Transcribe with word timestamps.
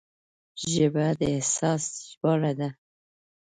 ژبه 0.71 1.05
د 1.19 1.21
احساس 1.35 1.83
ژباړه 2.09 2.51
ده 2.59 2.69